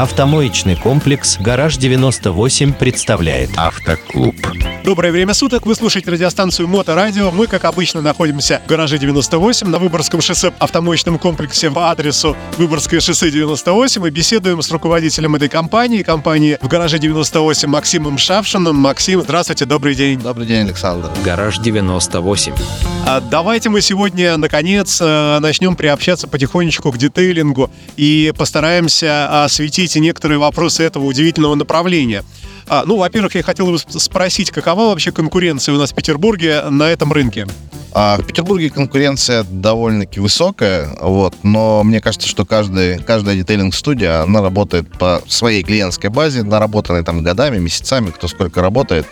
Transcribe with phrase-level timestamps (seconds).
[0.00, 4.34] Автомоечный комплекс «Гараж 98» представляет Автоклуб.
[4.82, 7.30] Доброе время суток, вы слушаете радиостанцию Моторадио.
[7.30, 13.00] Мы, как обычно, находимся в гараже 98 на Выборгском шоссе автомоечном комплексе по адресу Выборгское
[13.00, 18.74] шоссе 98 и беседуем с руководителем этой компании, компании в гараже 98 Максимом Шавшиным.
[18.74, 20.18] Максим, здравствуйте, добрый день.
[20.18, 21.10] Добрый день, Александр.
[21.22, 22.58] «Гараж 98».
[23.06, 30.38] А давайте мы сегодня, наконец, э, начнем приобщаться потихонечку к детейлингу и постараемся осветить некоторые
[30.38, 32.24] вопросы этого удивительного направления.
[32.72, 36.84] А, ну, во-первых, я хотел бы спросить, какова вообще конкуренция у нас в Петербурге на
[36.84, 37.48] этом рынке?
[37.90, 44.40] А в Петербурге конкуренция довольно-таки высокая, вот, но мне кажется, что каждый, каждая детейлинг-студия, она
[44.40, 49.04] работает по своей клиентской базе, наработанной там годами, месяцами, кто сколько работает.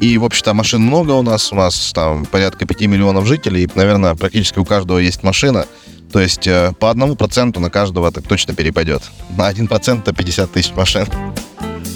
[0.00, 1.52] И, в общем-то, машин много у нас.
[1.52, 3.62] У нас там порядка 5 миллионов жителей.
[3.62, 5.64] И, наверное, практически у каждого есть машина.
[6.12, 9.02] То есть э, по одному проценту на каждого так точно перепадет.
[9.38, 11.06] На один процент это 50 тысяч машин.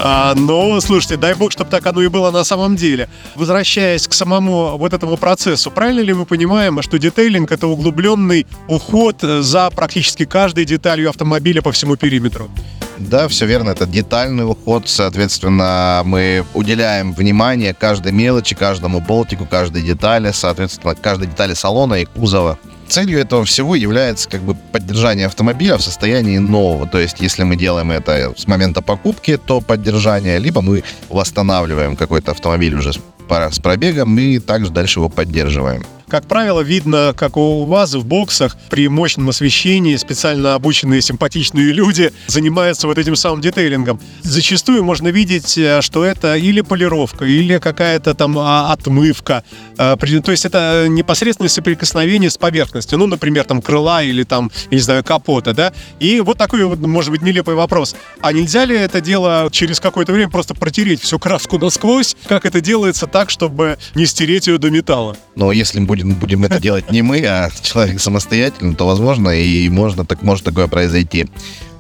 [0.03, 3.09] А, но, слушайте, дай бог, чтобы так оно и было на самом деле.
[3.35, 9.21] Возвращаясь к самому вот этому процессу, правильно ли мы понимаем, что детейлинг— это углубленный уход
[9.21, 12.51] за практически каждой деталью автомобиля по всему периметру?
[12.99, 13.71] Да, все верно.
[13.71, 14.89] Это детальный уход.
[14.89, 22.05] Соответственно, мы уделяем внимание каждой мелочи, каждому болтику, каждой детали, соответственно, каждой детали салона и
[22.07, 22.59] кузова
[22.91, 26.87] целью этого всего является как бы поддержание автомобиля в состоянии нового.
[26.87, 32.33] То есть, если мы делаем это с момента покупки, то поддержание, либо мы восстанавливаем какой-то
[32.33, 35.85] автомобиль уже с пробегом, и также дальше его поддерживаем.
[36.11, 42.13] Как правило, видно, как у вас в боксах при мощном освещении специально обученные симпатичные люди
[42.27, 44.01] занимаются вот этим самым детейлингом.
[44.23, 49.45] Зачастую можно видеть, э, что это или полировка, или какая-то там а, отмывка.
[49.79, 52.80] Э, то есть это непосредственное соприкосновение с поверхностью.
[52.97, 55.73] Ну, например, там крыла или там, я не знаю, капота, да?
[55.99, 57.97] И вот такой может быть, нелепый вопрос.
[58.21, 62.17] А нельзя ли это дело через какое-то время просто протереть всю краску насквозь?
[62.29, 65.17] Как это делается так, чтобы не стереть ее до металла?
[65.37, 69.69] Но если мы будем, будем это делать не мы, а человек самостоятельно, то возможно и
[69.69, 71.27] можно, так может такое произойти.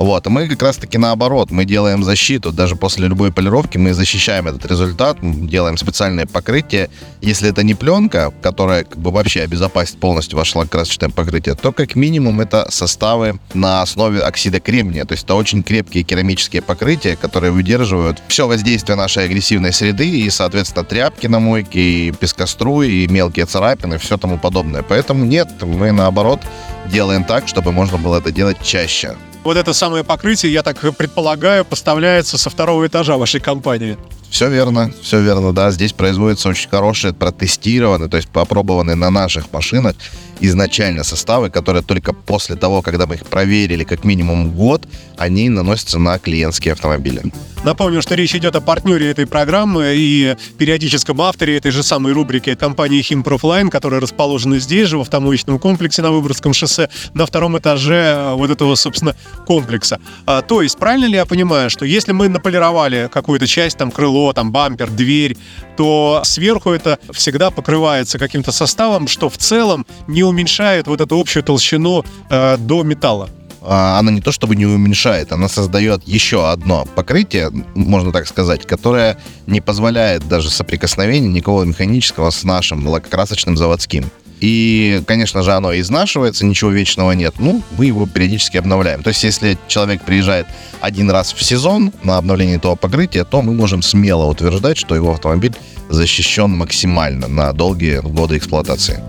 [0.00, 4.48] Вот, а мы как раз-таки наоборот, мы делаем защиту, даже после любой полировки мы защищаем
[4.48, 6.88] этот результат, делаем специальное покрытие.
[7.20, 11.96] Если это не пленка, которая как бы вообще обезопасит полностью ваше лакокрасочное покрытие, то как
[11.96, 17.52] минимум это составы на основе оксида кремния, то есть это очень крепкие керамические покрытия, которые
[17.52, 23.44] выдерживают все воздействие нашей агрессивной среды и, соответственно, тряпки на мойке, и пескоструи, и мелкие
[23.44, 24.82] царапины, все тому подобное.
[24.82, 26.40] Поэтому нет, мы наоборот
[26.86, 29.14] делаем так, чтобы можно было это делать чаще.
[29.42, 33.96] Вот это самое покрытие, я так предполагаю, поставляется со второго этажа вашей компании.
[34.30, 35.70] Все верно, все верно, да.
[35.70, 39.96] Здесь производится очень хорошие, протестированные, то есть попробованные на наших машинах
[40.40, 44.86] изначально составы, которые только после того, когда мы их проверили как минимум год,
[45.16, 47.22] они наносятся на клиентские автомобили.
[47.62, 52.54] Напомню, что речь идет о партнере этой программы и периодическом авторе этой же самой рубрики
[52.54, 58.14] компании Химпрофлайн, которая расположена здесь же, в автомоечном комплексе на Выборгском шоссе, на втором этаже
[58.16, 59.14] э, вот этого, собственно,
[59.46, 60.00] комплекса.
[60.24, 64.32] А, то есть, правильно ли я понимаю, что если мы наполировали какую-то часть, там, крыло,
[64.32, 65.36] там, бампер, дверь,
[65.76, 71.42] то сверху это всегда покрывается каким-то составом, что в целом не уменьшает вот эту общую
[71.42, 73.28] толщину э, до металла?
[73.62, 78.66] А, она не то чтобы не уменьшает, она создает еще одно покрытие, можно так сказать,
[78.66, 84.10] которое не позволяет даже соприкосновения никакого механического с нашим лакокрасочным заводским.
[84.40, 87.34] И, конечно же, оно изнашивается, ничего вечного нет.
[87.38, 89.02] Ну, мы его периодически обновляем.
[89.02, 90.46] То есть, если человек приезжает
[90.80, 95.12] один раз в сезон на обновление этого покрытия, то мы можем смело утверждать, что его
[95.12, 95.54] автомобиль
[95.90, 99.02] защищен максимально на долгие годы эксплуатации.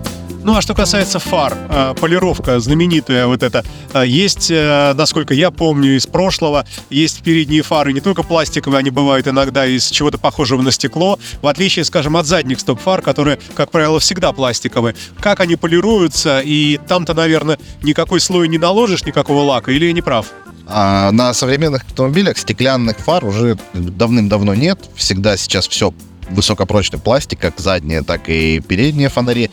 [0.44, 3.64] Ну а что касается фар, э, полировка знаменитая вот эта,
[3.94, 8.90] э, есть, э, насколько я помню из прошлого, есть передние фары не только пластиковые, они
[8.90, 13.70] бывают иногда из чего-то похожего на стекло, в отличие, скажем, от задних стоп-фар, которые, как
[13.70, 14.96] правило, всегда пластиковые.
[15.20, 20.02] Как они полируются, и там-то, наверное, никакой слой не наложишь, никакого лака, или я не
[20.02, 20.26] прав?
[20.66, 24.80] А на современных автомобилях стеклянных фар уже давным-давно нет.
[24.96, 25.94] Всегда сейчас все
[26.30, 29.50] высокопрочный пластик, как задние, так и передние фонари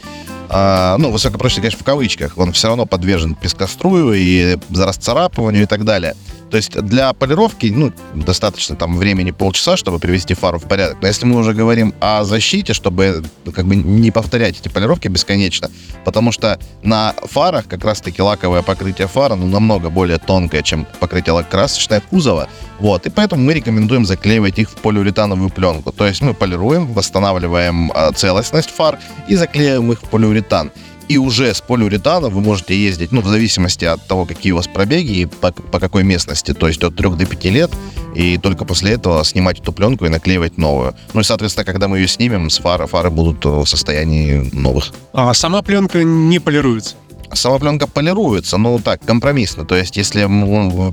[0.49, 5.85] а, ну, высокопрочный, конечно, в кавычках, он все равно подвержен пескострую и расцарапыванию и так
[5.85, 6.15] далее.
[6.49, 10.97] То есть для полировки, ну, достаточно там времени полчаса, чтобы привести фару в порядок.
[11.01, 15.07] Но если мы уже говорим о защите, чтобы ну, как бы не повторять эти полировки
[15.07, 15.69] бесконечно,
[16.05, 21.33] потому что на фарах как раз-таки лаковое покрытие фара ну, намного более тонкое, чем покрытие
[21.33, 22.47] лакокрасочное кузова.
[22.79, 25.91] Вот, и поэтому мы рекомендуем заклеивать их в полиуретановую пленку.
[25.91, 28.97] То есть мы полируем, восстанавливаем э, целостность фар
[29.27, 30.71] и заклеиваем их в полиуретан.
[31.09, 34.67] И уже с полиуретана вы можете ездить, ну, в зависимости от того, какие у вас
[34.67, 37.71] пробеги и по, по какой местности, то есть от 3 до 5 лет,
[38.13, 40.93] и только после этого снимать эту пленку и наклеивать новую.
[41.15, 44.93] Ну и, соответственно, когда мы ее снимем, с фары, фары будут в состоянии новых.
[45.11, 46.95] А сама пленка не полируется.
[47.31, 49.65] Сама пленка полируется, ну так, компромиссно.
[49.65, 50.21] То есть, если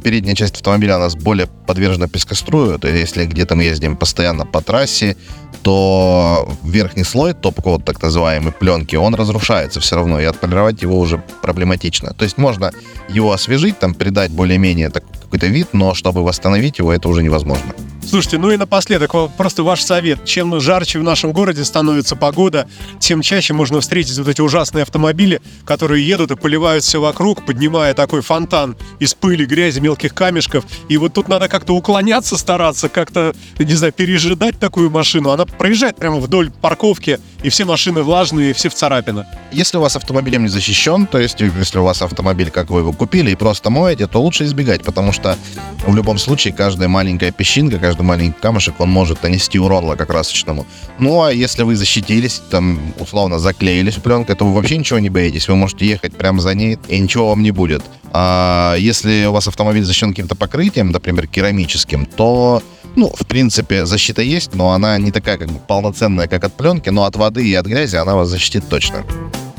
[0.01, 4.45] передняя часть автомобиля у нас более подвержена пескострую, то есть, если где-то мы ездим постоянно
[4.45, 5.17] по трассе,
[5.63, 11.23] то верхний слой, топ-код так называемый пленки, он разрушается все равно, и отполировать его уже
[11.43, 12.13] проблематично.
[12.15, 12.71] То есть можно
[13.09, 17.73] его освежить, там придать более-менее какой-то вид, но чтобы восстановить его, это уже невозможно.
[18.09, 20.25] Слушайте, ну и напоследок, просто ваш совет.
[20.25, 22.69] Чем жарче в нашем городе становится погода,
[23.01, 27.95] тем чаще можно встретить вот эти ужасные автомобили, которые едут и поливают все вокруг, поднимая
[27.95, 30.65] такой фонтан из пыли, грязи, мелких камешков.
[30.89, 35.31] И вот тут надо как-то уклоняться, стараться, как-то, не знаю, пережидать такую машину.
[35.31, 39.25] Она проезжает прямо вдоль парковки, и все машины влажные, и все в царапинах.
[39.53, 42.93] Если у вас автомобилем не защищен, то есть если у вас автомобиль, как вы его
[42.93, 45.39] купили, и просто моете, то лучше избегать, потому что
[45.87, 50.67] в любом случае каждая маленькая песчинка, каждый маленький камушек, он может нанести урон лакокрасочному.
[50.99, 55.47] Ну а если вы защитились, там условно заклеились пленкой, то вы вообще ничего не боитесь,
[55.47, 57.85] вы можете ехать прямо за ней, и ничего вам не будет.
[58.13, 62.61] А если у вас автомобиль защищен каким-то покрытием, например, керамическим, то
[62.97, 66.89] ну, в принципе, защита есть, но она не такая как бы полноценная, как от пленки,
[66.89, 69.05] но от воды и от грязи она вас защитит точно.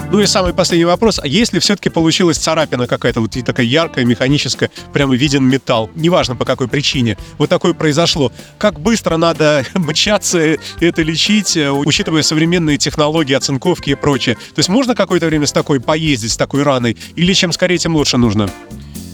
[0.10, 1.20] Ну и самый последний вопрос.
[1.22, 6.46] А если все-таки получилась царапина какая-то, вот такая яркая, механическая, прямо виден металл, неважно по
[6.46, 13.34] какой причине, вот такое произошло, как быстро надо мчаться это лечить, э, учитывая современные технологии
[13.34, 14.36] оцинковки и прочее?
[14.36, 16.96] То есть можно какое-то время с такой поездить, с такой раной?
[17.16, 18.50] Или чем скорее, тем лучше нужно?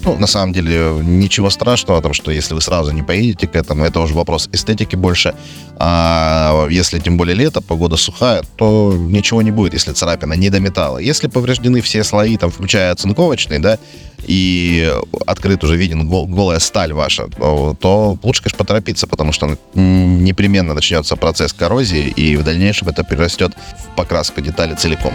[0.06, 3.86] Ну, на самом деле, ничего страшного, потому что если вы сразу не поедете к этому,
[3.86, 5.34] это уже вопрос эстетики больше.
[5.78, 10.60] А если тем более лето, погода сухая, то ничего не будет, если царапина не до
[10.60, 10.98] металла.
[10.98, 13.78] Если повреждены все слои, там, включая оцинковочный, да,
[14.26, 14.94] и
[15.26, 20.74] открыт уже виден гол- голая сталь ваша, то, то лучше, конечно, поторопиться, потому что непременно
[20.74, 25.14] начнется процесс коррозии, и в дальнейшем это перерастет в покраску детали целиком.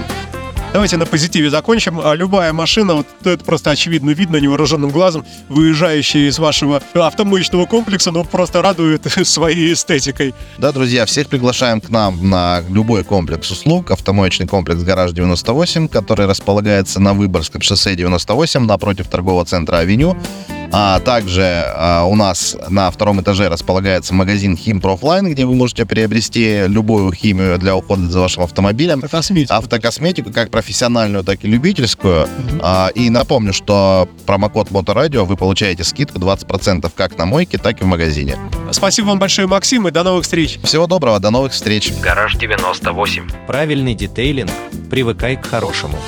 [0.73, 1.99] Давайте на позитиве закончим.
[2.03, 8.11] А любая машина, вот это просто очевидно видно невооруженным глазом, выезжающая из вашего автомоечного комплекса,
[8.11, 10.35] но просто радует своей эстетикой.
[10.59, 13.91] Да, друзья, всех приглашаем к нам на любой комплекс услуг.
[13.91, 20.17] Автомоечный комплекс «Гараж 98», который располагается на Выборгском шоссе 98 напротив торгового центра «Авеню».
[20.73, 26.67] А также а, у нас на втором этаже располагается магазин Химпрофлайн, где вы можете приобрести
[26.67, 28.99] любую химию для ухода за вашим автомобилем.
[28.99, 29.55] Автокосметику.
[29.55, 32.29] Автокосметику, как профессиональную, так и любительскую.
[32.61, 37.85] А, и напомню, что промокод Моторадио вы получаете скидку 20% как на мойке, так и
[37.85, 38.37] в магазине.
[38.71, 40.59] Спасибо вам большое, Максим, и до новых встреч.
[40.62, 41.93] Всего доброго, до новых встреч.
[42.03, 43.29] Гараж 98.
[43.47, 44.50] Правильный детейлинг.
[44.91, 45.99] Привыкай к хорошему.